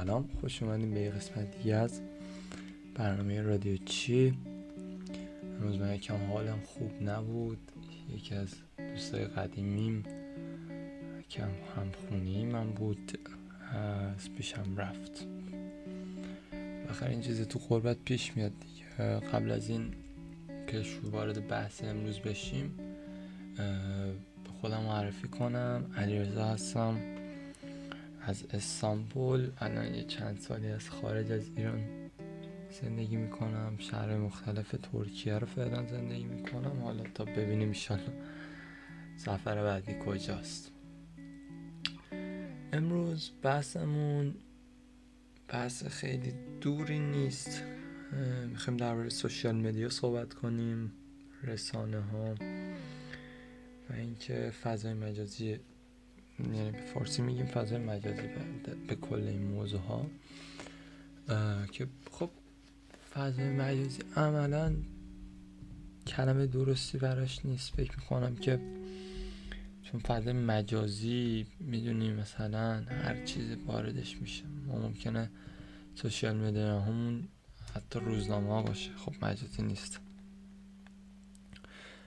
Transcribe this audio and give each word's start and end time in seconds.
سلام 0.00 0.28
خوش 0.40 0.62
اومدیم 0.62 0.94
به 0.94 1.00
یه 1.00 1.10
قسمت 1.10 1.58
دیگه 1.58 1.74
از 1.74 2.00
برنامه 2.94 3.42
رادیو 3.42 3.76
چی. 3.76 4.34
امروز 5.44 5.78
من 5.78 5.94
یکم 5.94 6.16
حالم 6.32 6.60
خوب 6.64 7.02
نبود 7.02 7.58
یکی 8.14 8.34
از 8.34 8.54
دوستای 8.78 9.24
قدیمیم 9.24 10.02
کم 11.30 11.48
همخونی 11.76 12.46
من 12.46 12.70
بود 12.70 13.18
از 14.16 14.30
پیشم 14.32 14.76
رفت. 14.76 15.26
بخیر 16.88 17.08
این 17.08 17.20
چیزی 17.20 17.44
تو 17.44 17.58
قربت 17.58 17.96
پیش 18.04 18.36
میاد 18.36 18.52
دیگه. 18.60 19.20
قبل 19.20 19.50
از 19.50 19.68
این 19.68 19.90
که 20.66 20.82
وارد 21.02 21.48
بحث 21.48 21.84
امروز 21.84 22.18
بشیم 22.18 22.74
به 24.44 24.50
خودم 24.60 24.82
معرفی 24.82 25.28
کنم. 25.28 25.90
علیرضا 25.96 26.44
هستم. 26.44 27.19
از 28.22 28.44
استانبول 28.50 29.50
الان 29.58 29.94
یه 29.94 30.04
چند 30.04 30.38
سالی 30.38 30.68
از 30.68 30.90
خارج 30.90 31.32
از 31.32 31.50
ایران 31.56 32.10
زندگی 32.82 33.16
می‌کنم. 33.16 33.76
شهر 33.78 34.16
مختلف 34.16 34.74
ترکیه 34.92 35.38
رو 35.38 35.46
فعلا 35.46 35.86
زندگی 35.86 36.24
می‌کنم. 36.24 36.80
حالا 36.82 37.04
تا 37.14 37.24
ببینیم 37.24 37.68
ایشالا 37.68 38.12
سفر 39.16 39.62
بعدی 39.62 39.94
کجاست. 40.06 40.72
امروز 42.72 43.30
بحثمون 43.42 44.34
بحث 45.48 45.84
خیلی 45.84 46.32
دوری 46.60 46.98
نیست. 46.98 47.62
می‌خوایم 48.48 48.76
درباره 48.76 49.08
سوشیال 49.08 49.54
مدیا 49.54 49.88
صحبت 49.88 50.34
کنیم 50.34 50.92
رسانه 51.42 52.00
ها 52.00 52.34
و 53.90 53.92
اینکه 53.92 54.52
فضای 54.62 54.94
مجازی 54.94 55.58
یعنی 56.54 56.70
به 56.70 56.78
فارسی 56.94 57.22
میگیم 57.22 57.46
فضای 57.46 57.78
مجازی 57.78 58.22
به, 58.64 58.74
به 58.88 58.94
کل 58.94 59.22
این 59.28 59.42
موضوع 59.42 59.80
ها 59.80 60.06
که 61.72 61.86
خب 62.10 62.30
فضای 63.14 63.48
مجازی 63.48 64.02
عملا 64.16 64.74
کلمه 66.06 66.46
درستی 66.46 66.98
براش 66.98 67.46
نیست. 67.46 67.74
فکر 67.74 67.98
می‌کنم 67.98 68.36
که 68.36 68.60
چون 69.82 70.00
فضای 70.00 70.32
مجازی 70.32 71.46
می‌دونیم 71.60 72.14
مثلا 72.14 72.82
هر 72.82 73.24
چیزی 73.24 73.54
واردش 73.54 74.16
میشه. 74.16 74.44
ما 74.66 74.78
ممکنه 74.78 75.30
سوشیال 75.94 76.36
مدیا 76.36 76.80
همون 76.80 77.28
حتی 77.74 77.98
روزنامه 77.98 78.62
باشه. 78.68 78.90
خب 78.96 79.24
مجازی 79.24 79.62
نیست. 79.62 80.00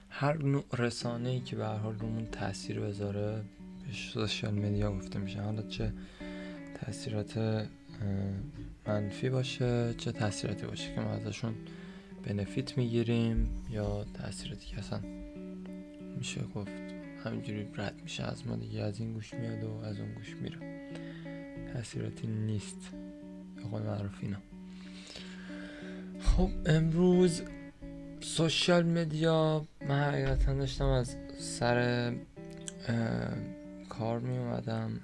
هر 0.08 0.42
نوع 0.42 0.64
رسانه 0.78 1.28
ای 1.28 1.40
که 1.40 1.56
به 1.56 1.64
هر 1.64 1.76
حال 1.76 1.98
رومون 1.98 2.26
تاثیر 2.26 2.80
بذاره 2.80 3.44
سوشال 3.92 4.54
مدیا 4.54 4.92
گفته 4.92 5.18
میشه. 5.18 5.40
حالا 5.40 5.62
چه 5.62 5.92
تاثیرات 6.74 7.64
منفی 8.86 9.30
باشه 9.30 9.94
چه 9.98 10.12
تاثیراتی 10.12 10.66
باشه 10.66 10.94
که 10.94 11.00
ما 11.00 11.10
ازشون 11.10 11.54
بنفیت 12.26 12.78
می‌گیریم 12.78 13.48
یا 13.70 14.06
تاثیراتی 14.14 14.66
که 14.66 14.78
اصلا 14.78 15.00
میشه 16.18 16.40
گفت 16.54 16.72
همینجوری 17.24 17.68
رد 17.74 18.00
میشه 18.02 18.22
از 18.22 18.46
ما 18.46 18.56
دیگه 18.56 18.82
از 18.82 19.00
این 19.00 19.12
گوش 19.12 19.34
میاد 19.34 19.64
و 19.64 19.70
از 19.84 20.00
اون 20.00 20.14
گوش 20.14 20.36
میره. 20.36 20.90
تاثیراتی 21.72 22.26
نیست. 22.26 22.90
به 23.56 23.62
قول 23.62 23.82
معروف 23.82 24.18
اینا. 24.22 24.36
خب 26.20 26.50
امروز 26.66 27.42
سوشال 28.20 28.86
مدیا 28.86 29.64
من 29.88 30.00
حقیقتا 30.00 30.54
داشتم 30.54 30.84
از 30.84 31.16
سر 31.38 32.12
کار 33.98 34.20
می 34.20 34.38
اومدم 34.38 35.00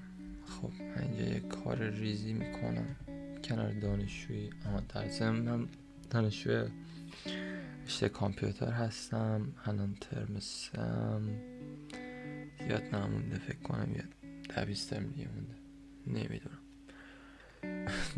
خب 0.46 0.70
من 0.82 1.02
اینجا 1.02 1.34
یه 1.34 1.40
کار 1.40 1.90
ریزی 1.90 2.32
می‌کنم. 2.32 2.96
کنار 3.44 3.72
دانشجویی. 3.72 4.50
اما 4.66 4.80
در 4.80 5.30
من 5.30 5.68
دانشجوی 6.10 6.64
رشته 7.86 8.08
کامپیوتر 8.08 8.70
هستم. 8.70 9.52
الان 9.64 9.96
ترم 10.00 10.40
سم 10.40 11.22
زیاد 12.66 12.82
نمونده. 12.94 13.38
فکر 13.38 13.58
کنم 13.58 13.94
یه 13.94 14.04
دویست 14.56 14.90
ترم 14.90 15.06
دیگه 15.06 15.28
مونده. 15.28 15.54
نمی‌دونم. 16.06 16.58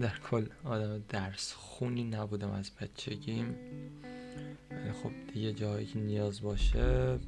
در 0.01 0.19
کل 0.31 0.47
آدم 0.65 1.05
درس 1.09 1.53
خونی 1.53 2.05
نبودم 2.05 2.51
از 2.51 2.71
بچگیم. 2.81 3.55
خب 5.03 5.11
دیگه 5.35 5.53
جایی 5.53 5.87
که 5.87 5.99
نیاز 5.99 6.41
باشه 6.41 7.19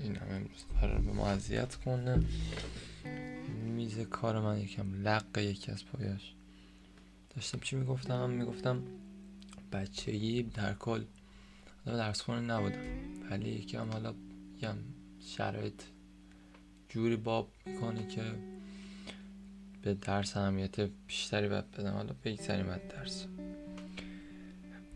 این 0.00 0.16
هم 0.16 0.28
امروز 0.30 0.64
قرار 0.80 0.98
به 0.98 1.12
ما 1.12 1.26
اذیت 1.28 1.74
کنه. 1.74 2.24
میز 3.64 3.98
کار 3.98 4.40
من 4.40 4.58
یکم 4.60 5.02
لق 5.02 5.38
یکی 5.38 5.72
از 5.72 5.86
پایاش 5.86 6.34
داشتم 7.34 7.58
چی 7.58 7.76
می‌گفتم؟ 7.76 8.30
می‌گفتم 8.30 8.82
بچگی 9.72 10.42
در 10.42 10.74
کل 10.74 11.04
درس 11.86 12.20
خونه 12.20 12.40
نبودم. 12.40 12.78
ولی 13.30 13.50
یکم 13.50 13.90
حالا 13.90 14.14
یکم 14.56 14.76
شرایط 15.20 15.82
جوری 16.88 17.16
باب 17.16 17.52
می‌کنه 17.66 18.06
که 18.06 18.22
به 19.82 19.94
درس 19.94 20.36
اهمیت 20.36 20.80
بیشتری 20.80 21.48
باید 21.48 21.70
بدم. 21.70 21.92
حالا 21.92 22.14
بگذاریم 22.24 22.68
از 22.68 22.80
درس. 22.88 23.26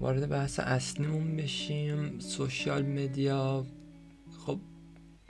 وارد 0.00 0.28
بحث 0.28 0.60
اصلیمون 0.60 1.36
بشیم. 1.36 2.18
سوشیال 2.18 2.82
مدیا 2.82 3.66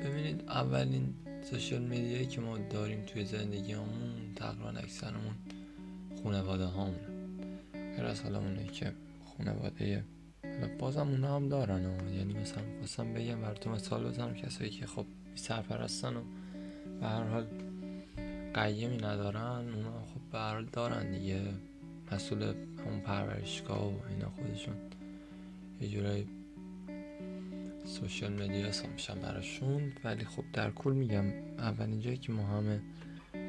ببینید 0.04 0.44
اولین 0.48 1.14
سوشیال 1.50 1.82
مدیایی 1.82 2.26
که 2.26 2.40
ما 2.40 2.58
داریم 2.58 3.02
توی 3.06 3.24
زندگی 3.24 3.72
همون 3.72 4.34
تقریبا 4.36 4.68
اکثرمون 4.68 5.34
خانواده 6.22 6.64
هامون. 6.64 6.94
غیر 7.96 8.04
از 8.04 8.20
حالا 8.20 8.38
اونه 8.38 8.66
که 8.66 8.92
خانواده 9.36 10.04
حالا 10.44 10.76
بازم 10.78 11.08
اونا 11.08 11.36
هم 11.36 11.48
دارن 11.48 11.86
و 11.86 12.14
یعنی 12.14 12.34
مثلا 12.34 12.62
خواستم 12.78 13.12
بگم 13.12 13.40
براتون 13.40 13.72
مثال 13.72 14.04
بزنم 14.04 14.34
کسایی 14.34 14.70
که 14.70 14.86
خب 14.86 15.06
سرپرستن 15.34 16.16
و 16.16 16.22
به 17.00 17.06
هر 17.06 17.22
حال 17.22 17.46
قیمی 18.54 18.96
ندارن 18.96 19.74
اونا 19.74 20.02
خب 20.02 20.20
به 20.32 20.38
هر 20.38 20.52
حال 20.52 20.64
دارن 20.72 21.12
دیگه. 21.12 21.40
مسئول 22.12 22.42
همون 22.42 23.00
پرورشگاه 23.00 23.88
و 23.88 23.94
اینا 24.10 24.30
خودشون. 24.30 24.74
یه 25.80 25.88
جورایی 25.88 26.26
سوشال 27.84 28.32
مدیا 28.32 28.70
میشن 28.92 29.14
براشون. 29.14 29.92
ولی 30.04 30.24
خب 30.24 30.44
در 30.52 30.70
کل 30.70 30.92
میگم 30.92 31.24
اولین 31.58 32.00
جایی 32.00 32.16
که 32.16 32.32
ما 32.32 32.46
همه 32.46 32.80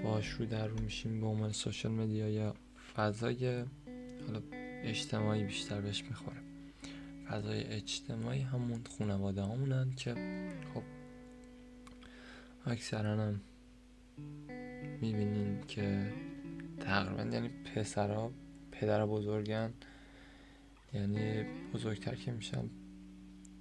باش 0.04 0.30
رو 0.30 0.46
در 0.46 0.68
رو 0.68 0.80
میشیم 0.80 1.22
به 1.22 1.28
عنوان 1.28 1.52
سوشال 1.52 1.92
مدیا 1.92 2.30
یا 2.30 2.56
فضای 2.96 3.66
حالا 4.28 4.42
اجتماعی 4.84 5.44
بیشتر 5.44 5.82
بهش 5.82 6.04
می‌خوره 6.04 6.38
فضای 7.28 7.64
اجتماعی 7.64 8.42
همون 8.42 8.82
خانواده 8.98 9.44
همونن 9.44 9.94
که 9.96 10.14
خب 10.74 10.84
اکثرا 12.66 13.10
هم 13.10 13.42
می‌بینین 15.02 15.62
که 15.68 16.14
تقریبا 16.80 17.24
یعنی 17.24 17.50
پسرها 17.50 18.32
پدر 18.72 19.06
بزرگن. 19.06 19.74
یعنی 20.94 21.44
بزرگتر 21.74 22.16
که 22.16 22.32
میشن 22.32 22.70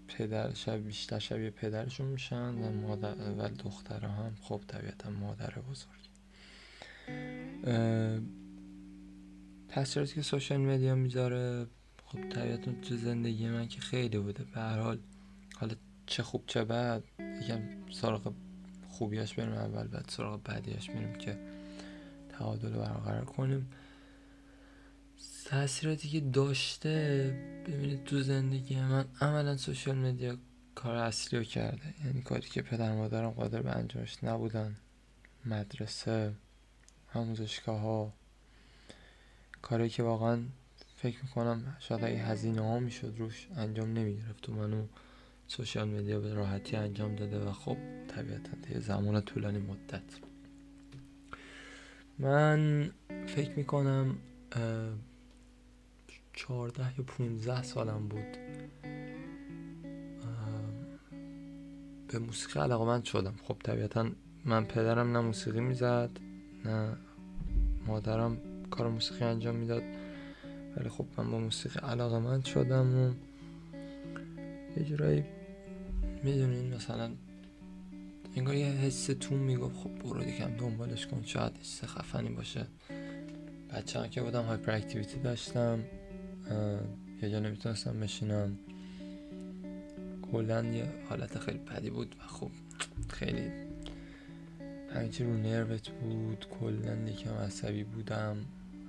پدر 0.09 0.55
شب 0.55 0.77
بیشتر 0.77 1.19
شبیه 1.19 1.51
پدرشون 1.51 2.07
میشن 2.07 2.55
و 2.55 2.73
مادر 2.73 3.15
و 3.39 3.49
دخترها 3.49 4.13
هم 4.13 4.37
خب 4.43 4.61
طبیعتا 4.67 5.11
مادر 5.11 5.53
بزرگ. 5.71 6.03
تاثیراتی 9.69 10.15
که 10.15 10.23
سوشال 10.23 10.61
مدیا 10.61 10.95
می‌ذاره؟ 10.95 11.67
خب 12.07 12.29
طبیعتا 12.29 12.73
تو 12.73 12.97
زندگی 12.97 13.49
من 13.49 13.69
که 13.69 13.81
خیلی 13.81 14.19
بوده. 14.19 14.45
به 14.45 14.61
هر 14.61 14.79
حال 14.79 14.99
حالا 15.57 15.75
چه 16.07 16.23
خوب 16.23 16.43
چه 16.47 16.65
بد 16.65 17.03
یکم 17.43 17.61
سراغ 17.91 18.33
خوبیاش 18.89 19.35
بریم 19.35 19.53
اول 19.53 19.87
بعد 19.87 20.05
سراغ 20.09 20.43
بدیاش 20.43 20.91
میریم 20.91 21.15
که 21.15 21.39
تعادل 22.29 22.71
برقرار 22.71 23.25
کنیم. 23.25 23.71
تاثیراتی 25.53 26.09
که 26.09 26.21
داشته 26.21 27.35
ببینید 27.67 28.05
تو 28.05 28.23
زندگی 28.23 28.81
من 28.81 29.05
عملا 29.21 29.57
سوشال 29.57 29.97
مدیا 29.97 30.37
کار 30.75 30.97
اصلی 30.97 31.39
رو 31.39 31.45
کرده. 31.45 31.95
یعنی 32.05 32.23
کاری 32.23 32.49
که 32.49 32.63
پدر 32.63 32.93
مادرم 32.93 33.31
قادر 33.31 33.63
به 33.63 33.71
انجامش 33.71 34.25
نبودن. 34.25 34.77
مدرسه 35.47 36.33
آموزشگاه 37.15 37.81
ها 37.81 38.13
کاری 39.63 39.89
که 39.89 40.03
واقعا 40.03 40.39
فکر 40.97 41.23
می‌کنم 41.23 41.77
شاید 41.81 42.05
اگه 42.05 42.19
هزینه 42.19 42.61
ها 42.63 42.79
می‌شد 42.79 43.15
روش 43.19 43.49
انجام 43.57 43.93
نمی‌گرفت 43.93 44.49
و 44.49 44.53
منو 44.53 44.87
سوشال 45.49 45.89
مدیا 45.89 46.21
به 46.21 46.35
راحتی 46.35 46.77
انجام 46.77 47.17
داده 47.17 47.39
و 47.39 47.53
خب 47.53 47.77
طبیعتا 48.09 48.51
یه 48.71 48.81
زمان 48.81 49.21
طولانی 49.21 49.59
مدت. 49.59 50.03
من 52.19 52.91
فکر 53.27 53.51
می‌کنم 53.51 54.19
چهارده 56.33 56.99
یا 56.99 57.05
پونزده 57.05 57.63
سالم 57.63 58.09
بود. 58.09 58.37
به 62.09 62.19
موسیقی 62.19 62.61
علاقه 62.61 62.85
من 62.85 63.03
شدم. 63.03 63.35
خب 63.43 63.57
طبیعتا 63.65 64.11
من 64.45 64.65
پدرم 64.65 65.13
نه 65.13 65.21
موسیقی 65.21 65.61
می‌زد 65.61 66.11
نه 66.65 66.97
مادرم 67.87 68.39
کار 68.71 68.89
موسیقی 68.89 69.25
انجام 69.25 69.55
می‌داد. 69.55 69.83
ولی 70.77 70.89
خب 70.89 71.07
من 71.19 71.31
با 71.31 71.39
موسیقی 71.39 71.79
علاقه 71.79 72.19
من 72.19 72.43
شدم 72.43 72.97
و 72.97 73.13
یه 74.77 74.85
جورایی 74.85 75.25
می‌دونین 76.23 76.75
مثلا 76.75 77.11
انگار 78.37 78.55
یه 78.55 78.67
حس 78.67 79.07
تو 79.07 79.35
می‌گفت 79.35 79.77
خب 79.77 79.91
برو 79.91 80.25
دیگه 80.25 80.49
دنبالش 80.49 81.07
کن 81.07 81.23
شاید 81.23 81.59
حس 81.59 81.85
خفنی 81.85 82.29
باشه. 82.29 82.67
بچه 83.75 84.09
که 84.09 84.23
بودم 84.23 84.43
هایپر 84.43 84.73
اکتیویتی 84.73 85.19
داشتم. 85.19 85.85
یه 87.23 87.31
جا 87.31 87.41
نمی‌تونستم 87.41 88.01
بشینم. 88.01 88.59
کلا 90.33 90.65
یه 90.65 90.93
حالت 91.09 91.39
خیلی 91.39 91.59
بدی 91.59 91.91
بود 91.91 92.17
و 92.21 92.27
خب 92.27 92.51
خیلی 93.09 93.51
همینچه 94.95 95.25
رو 95.25 95.37
نروت 95.37 95.89
بود. 95.89 96.47
کلا 96.61 96.95
یکم 96.95 97.35
عصبی 97.35 97.85
بودم. 97.85 98.37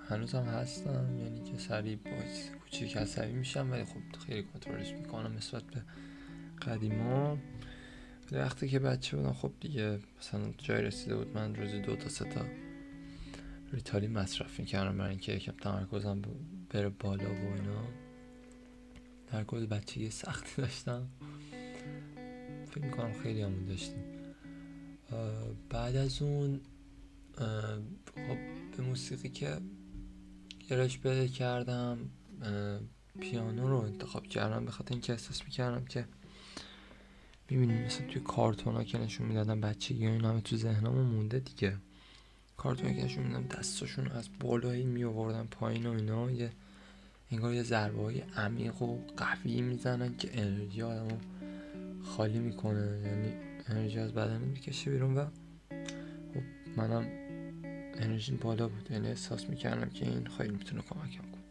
هنوزم 0.10 0.44
هستم 0.44 1.18
یعنی 1.20 1.52
که 1.52 1.58
سریع 1.58 1.96
با 1.96 2.12
کوچیک 2.64 2.98
عصبی 2.98 3.32
میشم 3.32 3.72
ولی 3.72 3.84
خب 3.84 4.20
خیلی 4.28 4.44
کنترلش 4.44 4.92
می‌کنم 4.92 5.36
نسبت 5.38 5.64
به 5.64 5.82
قدیما. 6.68 7.38
وقتی 8.32 8.70
که 8.70 8.80
بچه 8.80 9.18
بودم 9.18 9.34
خب 9.34 9.52
دیگه 9.60 10.00
مثلا 10.20 10.54
جای 10.58 10.82
رسیده 10.82 11.16
بود 11.16 11.38
من 11.38 11.56
روزی 11.56 11.80
دو 11.80 11.96
تا 11.96 12.10
سه 12.10 12.26
تا 12.26 12.42
ریتالی 13.74 14.08
مصرف 14.08 14.60
می‌کردم 14.60 14.98
برای 14.98 15.10
اینکه 15.10 15.32
یکم 15.32 15.52
تمرکزم 15.52 16.22
بره 16.74 16.90
بالا 16.90 17.34
و 17.34 17.54
اینا. 17.54 17.88
در 19.32 19.44
کل 19.44 19.66
بچگی 19.66 20.10
سختی 20.10 20.50
داشتم. 20.62 21.08
فکر 22.72 22.86
می‌کنم 22.86 23.14
خیلی 23.24 23.42
همون 23.42 23.66
داشتیم. 23.66 24.04
بعد 25.70 25.96
از 25.96 26.22
اون 26.22 26.62
خب 28.16 28.38
به 28.78 28.84
موسیقی 28.84 29.30
که 29.30 29.58
گرش 30.70 30.98
بده 30.98 31.28
کردم 31.28 31.98
پیانو 33.20 33.68
رو 33.68 33.78
انتخاب 33.78 34.28
کردم. 34.28 34.66
به 34.66 34.72
خاطر 34.72 34.94
اینکه 34.94 35.14
احساس 35.14 35.44
می‌کردم 35.44 35.86
که 35.86 36.06
می‌بینیم 37.50 37.84
مثلا 37.84 38.08
توی 38.08 38.22
کارتون 38.22 38.76
ها 38.76 38.84
که 38.84 38.98
نشون 38.98 39.28
می‌دادم 39.28 39.62
بچگی 39.62 40.08
این 40.08 40.26
همه 40.26 40.42
تو 40.42 40.58
ذهنمون 40.58 41.06
مونده 41.06 41.40
دیگه. 41.40 41.78
کارتون 42.58 42.96
که 42.96 43.06
نشون 43.06 43.24
می‌دادم 43.24 43.48
دستاشون 43.48 44.08
از 44.08 44.30
بالایی 44.40 44.86
می 44.86 45.04
آوردن 45.04 45.48
پایین 45.52 45.86
و 45.86 45.92
اینا. 45.92 46.32
یه 46.32 46.52
انگار 47.34 47.54
یه 47.54 47.64
ضربه 47.64 48.02
های 48.02 48.24
عمیق 48.38 48.82
و 48.82 48.98
قوی 49.18 49.62
می‌زنن 49.62 50.18
که 50.18 50.30
انرژی 50.34 50.82
آدمو 50.82 51.18
خالی 52.04 52.40
می‌کنه. 52.40 53.02
یعنی 53.06 53.34
انرژی 53.68 54.00
از 54.00 54.14
بدن 54.14 54.42
می‌کشه 54.42 54.92
بیرون 54.92 55.18
و 55.18 55.26
خب 56.34 56.42
منم 56.78 57.06
انرژی 57.96 58.32
بالا 58.32 58.68
بود. 58.68 58.92
یعنی 58.92 59.08
احساس 59.08 59.50
می‌کردم 59.50 59.90
که 59.90 60.06
این 60.06 60.28
خیلی 60.28 60.52
می‌تونه 60.52 60.82
کمکم 60.82 61.24
کنه. 61.32 61.44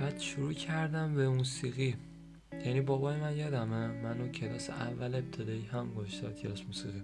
بعد 0.00 0.18
شروع 0.18 0.52
کردم 0.52 1.14
به 1.14 1.28
موسیقی. 1.28 1.96
یعنی 2.64 2.80
بابای 2.80 3.20
من 3.20 3.36
یادمه 3.36 4.02
منو 4.02 4.28
کلاس 4.28 4.70
اول 4.70 5.14
ابتدایی 5.14 5.66
هم 5.72 5.94
گذاشت 5.94 6.34
کلاس 6.42 6.62
موسیقی. 6.66 7.02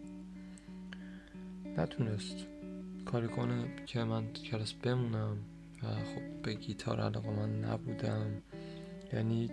نتونست. 1.79 2.37
کاری 3.05 3.29
کنه 3.29 3.65
که 3.87 4.05
من 4.05 4.33
کلاس 4.33 4.73
بمونم. 4.73 5.37
خب 5.85 6.43
به 6.43 6.55
گیتار 6.55 7.01
علاقه 7.01 7.31
من 7.31 7.65
نبودم. 7.65 8.43
یعنی 9.13 9.51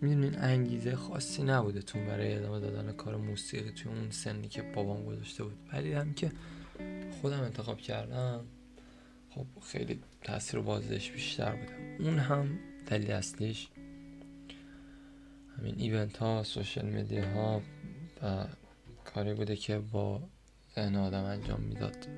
می‌دونین 0.00 0.38
انگیزه 0.38 0.96
خاصی 0.96 1.42
نبوده 1.42 1.82
تون 1.82 2.06
برای 2.06 2.34
ادامه 2.34 2.60
دادن 2.60 2.92
کار 2.92 3.16
موسیقی 3.16 3.70
توی 3.70 3.92
اون 3.92 4.10
سنی 4.10 4.48
که 4.48 4.62
بابام 4.62 5.04
گذاشته 5.04 5.44
بود. 5.44 5.56
ولی 5.72 5.92
هم 5.92 6.14
که 6.14 6.32
خودم 7.20 7.40
انتخاب 7.40 7.78
کردم 7.78 8.44
خب 9.30 9.46
خیلی 9.62 10.00
تاثیر 10.24 10.60
بازش 10.60 11.10
بیشتر 11.10 11.56
بوده. 11.56 11.96
اون 12.00 12.18
هم 12.18 12.58
دلیل 12.86 13.10
اصلیش 13.10 13.68
همین 15.58 15.74
event 15.78 16.16
ها 16.16 16.42
social 16.42 16.86
media 16.86 17.30
ها 17.30 17.62
و 18.22 18.44
کاری 19.04 19.34
بوده 19.34 19.56
که 19.56 19.78
با 19.78 20.22
ذهن 20.74 20.96
آدم 20.96 21.24
انجام 21.24 21.60
می‌داد. 21.60 22.08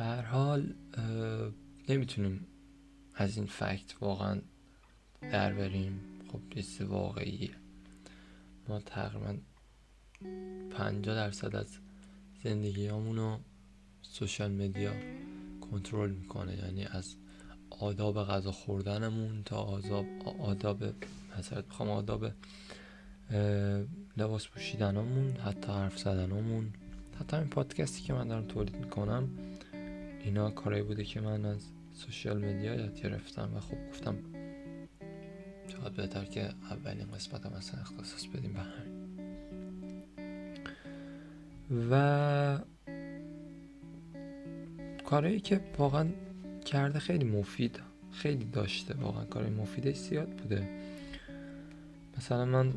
به 0.00 0.06
هر 0.06 0.22
حال 0.22 0.74
نمی‌تونیم 1.88 2.46
از 3.14 3.36
این 3.36 3.46
fact 3.46 4.02
واقعا 4.02 4.40
در 5.22 5.52
بریم. 5.52 6.00
خب 6.32 6.40
چیز 6.54 6.80
واقعیه. 6.80 7.50
ما 8.68 8.80
تقریبا 8.80 9.36
پنجاه 10.70 11.14
درصد 11.14 11.56
از 11.56 11.78
زندگی 12.44 12.88
رو 12.88 13.38
social 14.02 14.52
media 14.52 14.92
کنترل 15.60 16.10
می‌کنه. 16.10 16.56
یعنی 16.56 16.84
از 16.84 17.14
آداب 17.70 18.24
غذا 18.24 18.52
خوردنمون 18.52 19.42
تا 19.42 19.56
آداب 19.56 20.06
آداب 20.40 20.84
مثلا 21.38 21.62
بخوام 21.62 21.90
آداب 21.90 22.30
لباس 24.16 24.48
پوشیدنمون 24.48 25.36
حتی 25.36 25.72
حرف 25.72 25.98
زدنمون 25.98 26.72
حتی 27.20 27.36
این 27.36 27.48
پادکستی 27.48 28.02
که 28.02 28.12
من 28.12 28.28
دارم 28.28 28.46
تولید 28.46 28.76
می‌کنم. 28.76 29.28
اینا 30.24 30.50
کارایی 30.50 30.82
بوده 30.82 31.04
که 31.04 31.20
من 31.20 31.44
از 31.44 31.66
سوشیال 31.92 32.44
مدیا 32.44 32.74
یاد 32.74 33.00
گرفتم 33.02 33.50
و 33.56 33.60
خب 33.60 33.88
گفتم 33.88 34.18
شاید 35.68 35.94
بهتر 35.94 36.24
که 36.24 36.48
اولین 36.70 37.06
قسمت 37.06 37.46
هم 37.46 37.52
اصلا 37.52 37.80
اختصاص 37.80 38.26
بدیم 38.26 38.52
به 38.52 38.60
و 41.90 42.58
کارهایی 45.04 45.40
که 45.40 45.60
واقعا 45.78 46.08
کرده 46.66 46.98
خیلی 46.98 47.24
مفید 47.24 47.80
خیلی 48.12 48.44
داشته 48.44 48.94
واقعا. 48.94 49.24
کار 49.24 49.48
مفیدش 49.48 49.96
زیاد 49.96 50.28
بوده. 50.28 50.68
مثلا 52.18 52.44
من 52.44 52.72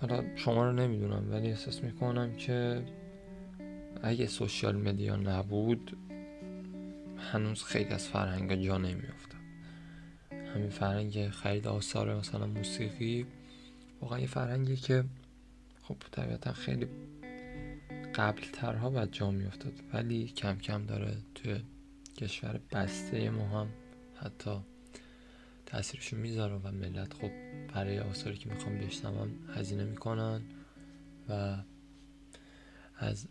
حالا 0.00 0.36
شما 0.36 0.64
رو 0.64 0.72
نمی‌دونم 0.72 1.30
ولی 1.30 1.48
احساس 1.48 1.84
می‌کنم 1.84 2.36
که 2.36 2.82
اگه 4.02 4.26
سوشیال 4.26 4.76
مدیا 4.76 5.16
نبود 5.16 5.96
هنوز 7.18 7.64
خیلی 7.64 7.90
از 7.90 8.08
فرهنگ 8.08 8.64
جا 8.64 8.78
نمیافتن. 8.78 9.38
همین 10.32 10.70
فرهنگ 10.70 11.28
خرید 11.28 11.66
آثار 11.66 12.18
مثلا 12.18 12.46
موسیقی 12.46 13.26
واقعا 14.00 14.18
یه 14.18 14.26
فرهنگی 14.26 14.76
که 14.76 15.04
خب 15.82 15.96
طبیعتا 16.10 16.52
خیلی 16.52 16.86
قبل 18.14 18.42
ترها 18.52 18.90
باید 18.90 19.12
جا 19.12 19.30
میافتاد 19.30 19.72
ولی 19.92 20.28
کم 20.28 20.58
کم 20.58 20.86
داره 20.86 21.16
توی 21.34 21.60
کشور 22.16 22.60
بسته 22.72 23.30
ما 23.30 23.48
هم 23.48 23.68
حتی 24.16 24.50
تاثیرشو 25.66 26.16
می‌ذاره 26.16 26.54
و 26.54 26.70
ملت 26.70 27.14
خب 27.14 27.30
برای 27.74 27.98
آثاری 28.00 28.36
که 28.36 28.48
می‌خوام 28.48 28.78
بشنون 28.78 29.30
هزینه 29.54 29.84
می‌کنن 29.84 30.42
و 31.28 31.56
از 32.96 33.28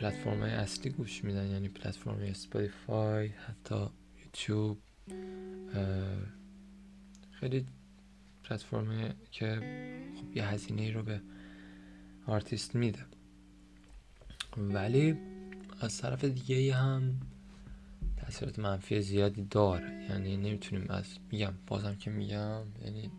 پلتفرم 0.00 0.42
اصلی 0.42 0.90
گوش 0.90 1.24
میدن 1.24 1.46
یعنی 1.46 1.68
پلتفرم 1.68 2.18
اسپاتیفای 2.22 3.26
حتی 3.26 3.86
یوتیوب 4.24 4.78
خیلی 7.32 7.66
پلتفرم 8.44 9.14
که 9.30 9.54
خب 10.16 10.36
یه 10.36 10.48
هزینه 10.48 10.92
رو 10.92 11.02
به 11.02 11.20
آرتیست 12.26 12.74
میده. 12.74 13.04
ولی 14.56 15.16
از 15.80 15.98
طرف 15.98 16.24
دیگه 16.24 16.74
هم 16.74 17.20
تاثیرات 18.16 18.58
منفی 18.58 19.02
زیادی 19.02 19.46
داره. 19.50 20.06
یعنی 20.10 20.36
نمی‌تونیم 20.36 20.90
از 20.90 21.06
میگم 21.32 21.54
بازم 21.66 21.96
که 21.96 22.10
میگم 22.10 22.62
یعنی 22.84 23.10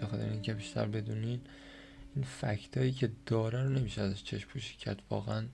به 0.00 0.06
خاطر 0.06 0.28
اینکه 0.28 0.54
بیشتر 0.54 0.86
بدونین 0.86 1.40
این 2.14 2.24
fact 2.24 2.78
هایی 2.78 2.92
که 2.92 3.10
داره 3.26 3.62
رو 3.62 3.68
نمیشه 3.68 4.02
ازش 4.02 4.24
چشم 4.24 4.48
پوشی 4.48 4.76
کرد. 4.76 5.02
واقعا 5.10 5.46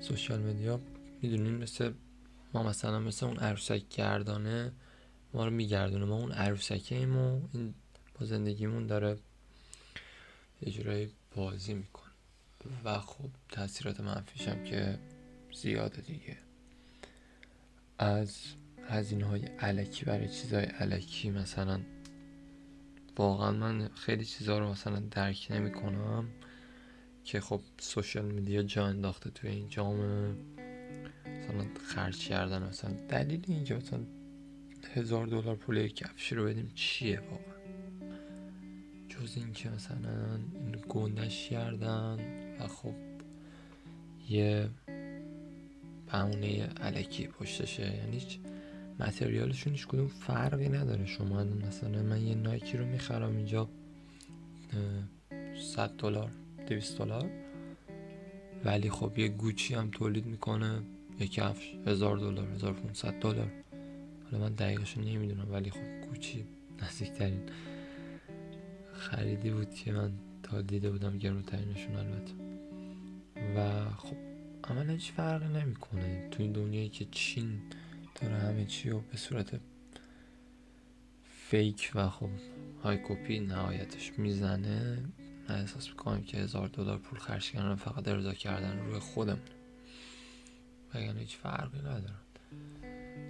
social 0.00 0.40
media 0.40 0.80
می‌دونین 1.22 1.54
مثل 1.54 1.92
ما 2.54 2.62
مثلا 2.62 3.00
مثل 3.00 3.26
اون 3.26 3.36
عروسک 3.36 3.88
گردانه 3.88 4.72
ما 5.34 5.44
رو 5.44 5.50
میگردونه. 5.50 6.04
ما 6.04 6.16
اون 6.16 6.32
عروسکه 6.32 6.94
ایم 6.94 7.16
و 7.16 7.40
این 7.52 7.74
با 8.20 8.26
زندگیمون 8.26 8.86
داره 8.86 9.18
یه 10.62 10.72
جورایی 10.72 11.10
بازی 11.36 11.74
می‌کنه. 11.74 12.08
و 12.84 12.98
خب 12.98 13.30
تاثیرات 13.48 14.00
منفیش 14.00 14.48
هم 14.48 14.64
که 14.64 14.98
زیاده 15.54 16.00
دیگه. 16.00 16.36
از 17.98 18.36
هزینه 18.88 19.24
های 19.24 19.40
علکی 19.40 20.04
برای 20.04 20.28
چیزهای 20.28 20.64
علکی 20.64 21.30
مثلا 21.30 21.80
واقعا 23.16 23.52
من 23.52 23.88
خیلی 23.88 24.24
چیزها 24.24 24.58
رو 24.58 24.70
مثلا 24.70 25.00
درک 25.00 25.46
نمی 25.50 25.72
کنم 25.72 26.28
که 27.24 27.40
خب 27.40 27.60
سوشال 27.78 28.24
میدیا 28.24 28.62
جا 28.62 28.86
انداخته 28.86 29.30
توی 29.30 29.50
این 29.50 29.68
جامعه. 29.68 30.34
مثلا 31.26 31.66
خرج 31.86 32.28
کردن 32.28 32.62
مثلا 32.62 32.90
دلیل 33.08 33.44
اینکه 33.48 33.74
مثلا 33.74 34.00
هزار 34.94 35.26
دلار 35.26 35.56
پول 35.56 35.88
کفشی 35.88 36.34
رو 36.34 36.44
بدیم 36.44 36.72
چیه 36.74 37.20
واقعا؟ 37.20 37.58
جز 39.08 39.36
اینکه 39.36 39.70
مثلا 39.70 40.36
این 40.36 40.76
گندش 40.88 41.48
کردن 41.48 42.18
و 42.60 42.66
خب 42.66 42.94
یه 44.28 44.68
بهونه 46.12 46.66
علکی 46.66 47.26
پشتشه. 47.26 47.96
یعنی 47.96 48.12
هیچ 48.12 48.38
متریالشون 49.00 49.72
هیچ 49.72 49.86
کدوم 49.86 50.06
فرقی 50.06 50.68
نداره. 50.68 51.06
شما 51.06 51.44
مثلا 51.44 52.02
من 52.02 52.26
یه 52.26 52.34
نایکی 52.34 52.76
رو 52.76 52.86
می‌خرم 52.86 53.36
اینجا 53.36 53.68
100 55.74 55.90
دلار. 55.98 56.30
200 56.68 56.98
دلار. 56.98 57.30
ولی 58.64 58.90
خب 58.90 59.18
یه 59.18 59.28
گوچی 59.28 59.74
هم 59.74 59.90
تولید 59.90 60.26
می‌کنه. 60.26 60.82
یه 61.20 61.28
کفش 61.28 61.74
هزار 61.86 62.16
دلار 62.16 62.48
1500 62.48 63.12
دلار. 63.20 63.50
حالا 64.24 64.44
من 64.44 64.54
دقیقش 64.54 64.98
نمی‌دونم 64.98 65.52
ولی 65.52 65.70
خب 65.70 66.08
گوچی 66.08 66.44
نزدیکترین 66.82 67.40
خریدی 68.92 69.50
بود 69.50 69.74
که 69.74 69.92
من 69.92 70.12
تا 70.42 70.62
دیده 70.62 70.90
بودم 70.90 71.18
گرونترینشون 71.18 71.96
البته. 71.96 72.32
و 73.56 73.90
خب 73.90 74.16
عملا 74.64 74.92
هیچ 74.92 75.12
فرقی 75.12 75.48
نمی‌کنه. 75.48 76.28
تو 76.30 76.42
این 76.42 76.52
دنیایی 76.52 76.88
که 76.88 77.06
چین 77.10 77.60
داره 78.20 78.36
همه 78.36 78.64
چی 78.64 78.90
رو 78.90 79.00
به 79.10 79.16
صورت 79.16 79.60
فیک 81.24 81.90
و 81.94 82.08
خب 82.08 82.30
های 82.82 82.98
کپی 83.08 83.40
نهایتش 83.40 84.12
می‌زنه 84.18 85.04
من 85.48 85.54
احساس 85.54 85.88
می‌کنم 85.88 86.22
که 86.22 86.38
هزار 86.38 86.68
دلار 86.68 86.98
پول 86.98 87.18
خرج 87.18 87.50
کردن 87.50 87.74
فقط 87.74 88.08
ارضا 88.08 88.34
کردن 88.34 88.78
روی 88.78 88.98
خودم. 88.98 89.38
وگرنه 90.94 91.20
هیچ 91.20 91.36
فرقی 91.36 91.78
ندارم. 91.78 92.20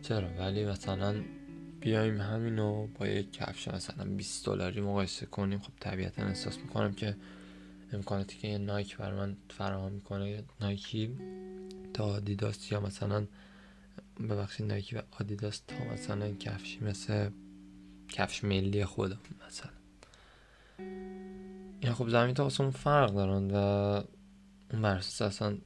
چرا؟ 0.03 0.29
ولی 0.39 0.65
مثلا 0.65 1.25
بیایم 1.81 2.21
همینو 2.21 2.87
با 2.87 3.07
یک 3.07 3.33
کفش 3.33 3.69
مثلا 3.69 4.05
20 4.05 4.47
دلاری 4.47 4.81
مقایسه 4.81 5.27
کنیم. 5.27 5.59
خب 5.59 5.73
طبیعتا 5.81 6.23
احساس 6.23 6.59
می‌کنم 6.59 6.93
که 6.93 7.17
امکاناتی 7.93 8.39
که 8.39 8.49
یه 8.49 8.59
نایک 8.59 8.97
بر 8.97 9.15
من 9.15 9.37
فراهم 9.51 9.93
می‌کنه 9.93 10.45
نایکی 10.61 11.17
تا 11.95 12.05
آدیداس 12.05 12.73
یا 12.73 12.81
مثلا 12.81 13.27
ببخشید 14.21 14.67
نایکی 14.67 14.97
و 14.97 15.03
آدیداس 15.21 15.59
تا 15.59 15.85
مثلا 15.95 16.35
کفشی 16.35 16.81
مثل 16.81 17.31
کفش 18.09 18.45
ملی 18.45 18.85
خودم 18.85 19.19
مثلا. 19.49 19.71
این 21.81 21.93
خب 21.93 22.09
زمین 22.09 22.35
تا 22.35 22.49
اون 22.61 22.71
فرق 22.71 23.15
دارن 23.15 23.51
و 23.51 23.57
اون 24.73 24.83
برساس 24.83 25.23
اصلا 25.23 25.59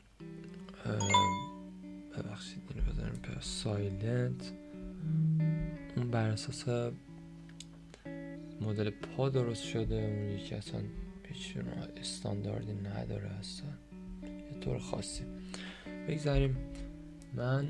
ببخشید 2.18 2.62
اینو 2.68 2.92
بذاریم 2.92 3.14
پر. 3.14 3.40
سایلنت 3.40 4.52
اون 5.96 6.10
بر 6.10 6.28
اساس 6.28 6.68
مدل 8.60 8.90
پا 8.90 9.28
درست 9.28 9.64
شده 9.64 9.94
اون 9.94 10.30
یکی 10.30 10.54
اصلا 10.54 10.80
هیچ 11.28 11.56
استانداردی 11.96 12.72
نداره 12.72 13.30
اصلا. 13.30 13.68
یه 14.22 14.60
طور 14.60 14.78
خاصی. 14.78 15.24
بگذاریم. 16.08 16.56
من 17.34 17.68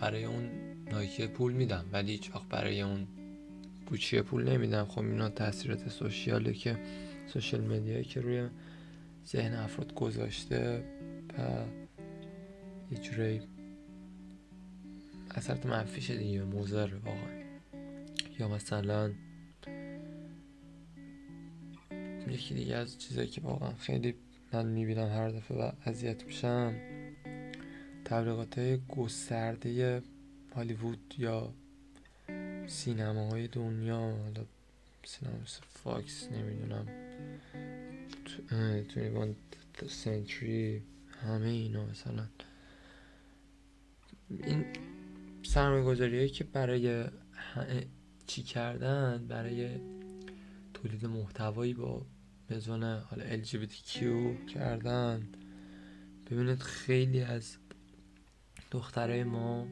برای 0.00 0.24
اون 0.24 0.50
نایکی 0.92 1.26
پول 1.26 1.52
میدم 1.52 1.84
ولی 1.92 2.12
هیچ 2.12 2.34
وقت 2.34 2.48
برای 2.48 2.80
اون 2.80 3.06
بوچیه 3.86 4.22
پول 4.22 4.48
نمیدم. 4.48 4.84
خب 4.84 5.00
اینا 5.00 5.28
تاثیرات 5.28 5.88
سوشیاله 5.88 6.52
که 6.52 6.78
سوشال 7.26 7.60
مدیایی 7.60 8.04
که 8.04 8.20
روی 8.20 8.48
ذهن 9.26 9.54
افراد 9.54 9.94
گذاشته 9.94 10.84
و 11.38 11.64
یه 12.90 12.98
جوری 12.98 13.40
اثرات 15.34 15.66
منفیش 15.66 16.10
دیگه 16.10 16.42
موزر 16.42 16.94
واقعا. 17.04 17.44
یا 18.38 18.48
مثلا 18.48 19.12
یکی 22.28 22.54
دیگه 22.54 22.76
از 22.76 22.98
چیزایی 22.98 23.28
که 23.28 23.40
واقعا 23.40 23.72
خیلی 23.74 24.14
من 24.52 24.66
می‌بینم 24.66 25.08
هر 25.08 25.28
دفعه 25.30 25.58
و 25.58 25.72
اذیت 25.84 26.24
میشم 26.24 26.74
تبلیغات 28.04 28.58
های 28.58 28.78
گسترده 28.88 30.02
هالیوود 30.54 31.14
یا 31.18 31.54
سینماهای 32.66 33.48
دنیا 33.48 33.96
حالا 33.96 34.44
سینما 35.04 35.36
مثل 35.42 35.60
فاکس 35.68 36.28
نمی‌دونم 36.32 36.86
تو 39.74 39.88
سنتری 39.88 40.82
همه 41.22 41.46
اینا 41.46 41.86
مثلا. 41.86 42.26
این 44.30 44.64
سرمایه 45.42 46.28
که 46.28 46.44
برای 46.44 47.04
چی 48.26 48.42
کردن 48.42 49.26
برای 49.28 49.80
تولید 50.74 51.06
محتوایی 51.06 51.74
با 51.74 52.06
مزون 52.50 52.82
حالا 52.82 53.42
LGBTQ 53.42 53.98
کردن. 54.54 55.28
ببینید 56.30 56.58
خیلی 56.58 57.20
از 57.20 57.56
دخترای 58.70 59.24
ما 59.24 59.66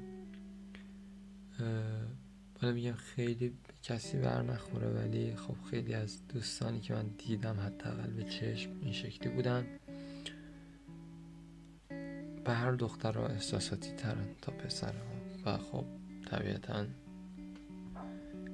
حالا 2.62 2.75
میگم 2.75 2.92
خیلی 2.92 3.52
کسی 3.83 4.19
بر 4.19 4.42
نخوره 4.42 4.88
ولی 4.88 5.37
خب 5.37 5.54
خیلی 5.71 5.95
از 5.95 6.26
دوستانی 6.28 6.81
که 6.81 6.95
من 6.95 7.07
دیدم 7.19 7.61
حداقل 7.61 8.11
به 8.11 8.25
چشم 8.25 8.71
این 8.83 8.92
شکلی 8.92 9.28
بودن. 9.28 9.66
به 12.45 12.52
هر 12.52 12.73
دختر 12.73 13.19
احساساتی 13.19 13.90
ترن 13.92 14.26
تا 14.42 14.52
پسر 14.52 14.92
و 15.45 15.57
خب 15.57 15.85
طبیعتا 16.31 16.87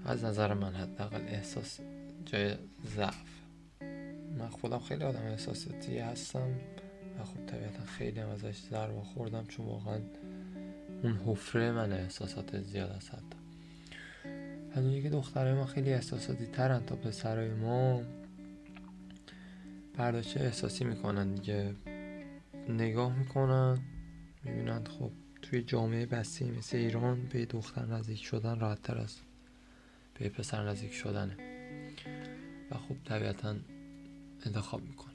از 0.04 0.24
نظر 0.24 0.54
من 0.54 0.74
حداقل 0.74 1.20
احساس 1.20 1.80
جای 2.24 2.56
ضعف. 2.96 3.28
من 4.38 4.48
خودم 4.48 4.78
خیلی 4.78 5.04
آدم 5.04 5.22
احساساتی 5.22 5.98
هستم 5.98 6.50
و 7.18 7.24
خب 7.24 7.46
طبیعتا 7.46 7.84
خیلی 7.84 8.20
هم 8.20 8.28
ازش 8.28 8.56
ضربه 8.70 9.00
خوردم 9.00 9.46
چون 9.46 9.66
واقعا 9.66 10.00
اون 11.02 11.20
حفره 11.26 11.72
من 11.72 11.92
احساسات 11.92 12.62
زیاد 12.62 12.90
است 12.90 13.37
از 14.78 15.02
که 15.02 15.10
دخترای 15.10 15.54
ما 15.54 15.66
خیلی 15.66 15.92
احساساتی 15.92 16.46
ترن 16.46 16.86
تا 16.86 16.96
پسرای 16.96 17.54
ما 17.54 18.02
برداشته 19.94 20.40
احساسی 20.40 20.84
می‌کنن 20.84 21.34
دیگه. 21.34 21.74
نگاه 22.68 23.18
می‌کنن 23.18 23.78
می‌بینن 24.44 24.84
خب 24.84 25.10
توی 25.42 25.62
جامعه 25.62 26.06
بسته 26.06 26.44
مثل 26.44 26.76
ایران 26.76 27.26
به 27.32 27.44
دختر 27.44 27.86
نزدیک 27.86 28.24
شدن 28.24 28.60
راحت 28.60 28.82
تر 28.82 28.98
است 28.98 29.22
به 30.14 30.28
پسر 30.28 30.68
نزدیک 30.68 30.92
شدنه. 30.92 31.36
و 32.70 32.74
خب 32.74 32.96
طبیعتا 33.04 33.56
انتخاب 34.46 34.82
میکن 34.82 35.10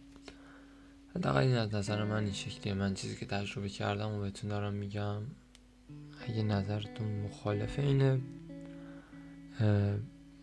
حداقل 1.16 1.42
این 1.42 1.56
از 1.56 1.76
نظر 1.76 2.04
من 2.04 2.24
این 2.24 2.34
شکلیه 2.34 2.74
من 2.74 2.94
چیزی 2.94 3.16
که 3.16 3.26
تجربه 3.26 3.70
کردم 3.70 4.14
و 4.14 4.20
بهتون 4.20 4.50
دارم 4.50 4.74
میگم 4.74 5.22
اگه 6.28 6.44
نظرتون 6.44 7.08
مخالفه 7.08 7.82
اینه 7.82 8.20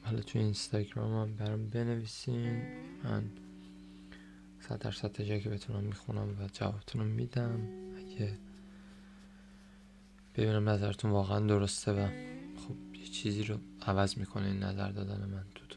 حالا 0.02 0.21
توی 0.26 0.40
اینستاگرام 0.40 1.12
هم 1.12 1.37
برام 1.37 1.69
بنویسین. 1.69 2.62
من 3.05 3.25
صد 4.61 4.79
درصد 4.79 5.23
جایی 5.23 5.40
که 5.40 5.50
بتونم 5.50 5.85
می‌خونم 5.85 6.29
و 6.29 6.49
جوابتون 6.52 7.07
میدم. 7.07 7.61
اگه 7.99 8.38
ببینم 10.35 10.69
نظرتون 10.69 11.11
واقعا 11.11 11.40
درسته 11.40 11.93
و 11.93 12.09
خب 12.57 12.97
یه 12.97 13.07
چیزی 13.07 13.45
رو 13.45 13.59
عوض 13.83 14.19
می‌کنه 14.19 14.47
این 14.47 14.62
نظر 14.62 14.90
دادن 14.90 15.29
من 15.29 15.45
تو 15.55 15.71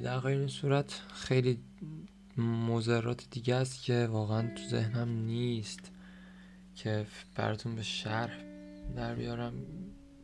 در 0.00 0.18
غیر 0.18 0.38
این 0.38 0.48
صورت 0.48 1.02
خیلی 1.14 1.58
موزرات 2.36 3.26
دیگه 3.30 3.54
است 3.54 3.82
که 3.82 4.06
واقعا 4.06 4.54
تو 4.54 4.68
ذهنم 4.68 5.08
نیست 5.08 5.90
که 6.74 7.06
براتون 7.36 7.74
به 7.74 7.82
شرح 7.82 8.42
در 8.96 9.14
بیارم. 9.14 9.52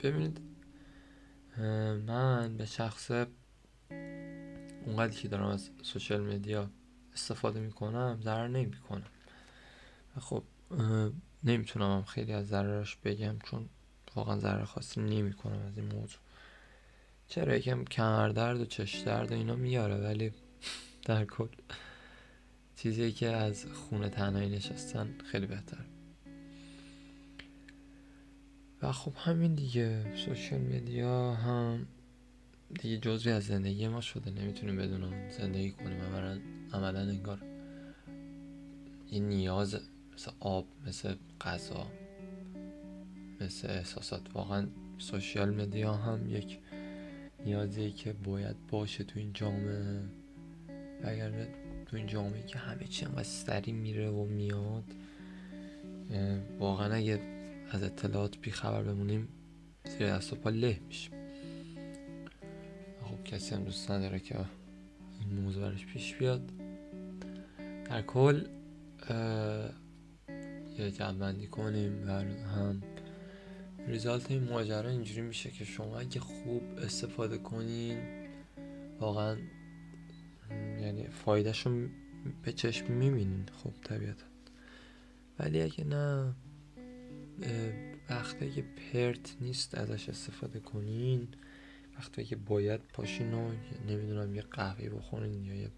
ببینید 0.03 0.41
من 2.07 2.57
به 2.57 2.67
شخص 2.67 3.11
اونقدر 4.87 5.13
که 5.13 5.29
دارم 5.29 5.47
از 5.47 5.71
سوشل 5.83 6.21
مدیا 6.21 6.71
استفاده 7.13 7.61
می‌کنم 7.61 8.21
ضرر 8.25 8.49
نمی‌کنم. 8.49 9.11
خب 10.21 10.43
نمی‌تونم 11.45 11.97
هم 11.97 12.05
خیلی 12.05 12.33
از 12.33 12.49
ضررش 12.49 12.97
بگم 12.97 13.39
چون 13.39 13.69
واقعا 14.15 14.39
ضرر 14.39 14.65
خاصی 14.65 15.01
نمی‌کنم 15.01 15.63
از 15.67 15.79
این 15.79 15.93
موضوع. 15.93 16.21
چرا؟ 17.29 17.57
یکم 17.57 17.85
کمردرد 17.85 18.61
و 18.61 18.65
چش 18.65 18.95
درد 18.95 19.33
و 19.33 19.35
اینا 19.35 19.55
میاره 19.55 19.97
ولی 19.97 20.33
در 21.05 21.25
کل 21.25 21.49
چیزی 22.77 23.13
که 23.13 23.29
از 23.29 23.67
خونه 23.67 24.09
تنهایی 24.09 24.51
نشستن 24.51 25.19
خیلی 25.31 25.47
بهتر 25.47 25.96
و 28.83 28.93
خب 28.93 29.13
همین 29.17 29.55
دیگه 29.55 30.17
سوشال 30.17 30.59
میدیا 30.59 31.35
هم 31.35 31.87
دیگه 32.83 32.99
جزوی 32.99 33.33
از 33.33 33.45
زندگی 33.45 33.89
ما 33.89 34.01
شده 34.01 34.31
نمی‌تونیم 34.31 34.77
بدون 34.77 35.31
زندگی 35.31 35.71
کنیم. 35.71 36.01
عملا 36.01 36.39
عملا 36.73 37.01
انگار 37.01 37.39
یه 39.13 39.21
نیاز 39.21 39.81
مثل 40.15 40.31
آب 40.41 40.67
مثل 40.87 41.15
غذا 41.41 41.87
مثل 43.41 43.71
احساسات. 43.71 44.23
واقعا 44.35 44.67
سوشیال 44.99 45.55
مدیا 45.55 45.93
هم 45.93 46.31
یک 46.31 46.59
نیازی 47.45 47.91
که 47.91 48.13
باید 48.13 48.57
باشه 48.71 49.05
تو 49.05 49.19
این 49.19 49.33
جامعه. 49.33 50.03
اگر 51.05 51.31
تو 51.87 51.97
این 51.97 52.07
جامعه 52.07 52.43
که 52.43 52.59
همه 52.59 52.85
چی 52.85 53.05
انقدر 53.05 53.23
سری 53.23 53.73
میره 53.73 54.11
و 54.11 54.25
میاد 54.25 54.85
واقعا 56.59 56.95
اگه 56.95 57.36
از 57.71 57.83
اطلاعات 57.83 58.39
بیخبر 58.39 58.83
بمونیم 58.83 59.29
زیر 59.99 60.17
دست 60.17 60.33
و 60.33 60.37
پا 60.37 60.51
له 60.51 60.81
میشیم. 60.87 61.13
خب 63.03 63.25
کسی 63.25 63.55
هم 63.55 63.65
دوست 63.65 63.91
نداره 63.91 64.19
که 64.19 64.37
این 65.21 65.41
موضوع 65.41 65.71
برش 65.71 65.87
پیش 65.87 66.15
بیاد. 66.15 66.51
در 67.85 68.03
کل 68.03 68.45
یه 70.79 70.91
جمعبندی 70.91 71.47
کنیم 71.47 72.09
و 72.09 72.11
هم 72.11 72.83
ریزالت 73.87 74.31
این 74.31 74.45
ماجرا 74.45 74.91
اینجوری 74.91 75.21
میشه 75.21 75.51
که 75.51 75.65
شما 75.65 75.99
اگه 75.99 76.21
خوب 76.21 76.63
استفاده 76.79 77.39
کنین 77.39 77.99
واقعا 79.01 79.37
یعنی 80.81 81.07
فایدهشو 81.09 81.89
به 82.43 82.53
چشم 82.53 82.93
می‌بینین 82.93 83.47
خب 83.63 83.73
طبیعتا. 83.85 84.27
ولی 85.39 85.63
اگه 85.63 85.85
نه 85.85 86.35
وقتی 88.11 88.51
که 88.51 88.63
پرت 88.63 89.37
نیست 89.41 89.75
ازش 89.75 90.09
استفاده 90.09 90.61
کنین 90.61 91.29
وقتی 91.99 92.25
که 92.25 92.37
باید 92.37 92.81
پاشین 92.81 93.35
و 93.35 93.53
نمی‌دونم 93.89 94.35
یه 94.35 94.43
قهوه 94.43 94.89
بخورین 94.89 95.45
یا 95.45 95.55
یه 95.55 95.71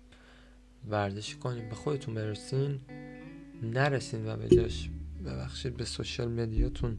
ورزشی 0.88 1.36
کنین 1.36 1.68
به 1.68 1.74
خودتون 1.74 2.14
برسین 2.14 2.80
نرسین 3.62 4.26
و 4.26 4.36
به 4.36 4.68
ببخشید 5.24 5.76
به 5.76 5.84
سوشال 5.84 6.28
مدیاتون 6.28 6.98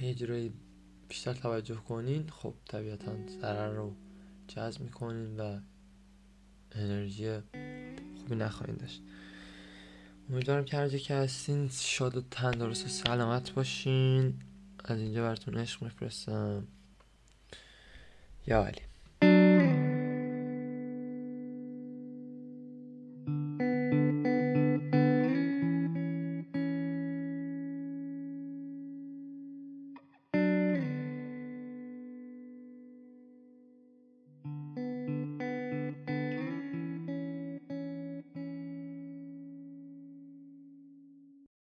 یه 0.00 0.14
جورایی 0.14 0.52
بیشتر 1.08 1.34
توجه 1.34 1.74
کنین. 1.74 2.28
خب 2.28 2.54
طبیعتا 2.68 3.16
ضرر 3.40 3.72
رو 3.72 3.94
جذب 4.48 4.80
می‌کنین 4.80 5.36
و 5.36 5.60
انرژی 6.72 7.38
خوبی 8.18 8.36
نخواهید 8.36 8.78
داشت. 8.78 9.02
امیدوارم 10.30 10.64
که 10.64 10.76
هر 10.76 10.88
که 10.88 11.14
هستین 11.14 11.68
شاد 11.72 12.16
و 12.16 12.20
تندرست 12.30 12.84
و 12.84 12.88
سلامت 12.88 13.50
باشین. 13.50 14.34
از 14.84 14.98
اینجا 14.98 15.22
براتون 15.22 15.56
عشق 15.56 15.82
میفرستم. 15.82 16.66
یا 18.46 18.64
علی. 18.64 18.85